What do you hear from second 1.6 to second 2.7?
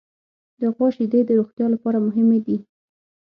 لپاره مهمې دي.